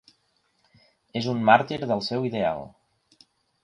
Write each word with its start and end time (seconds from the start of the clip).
És 1.21 1.29
un 1.35 1.45
màrtir 1.51 1.81
del 1.85 2.05
seu 2.09 2.29
ideal. 2.35 2.69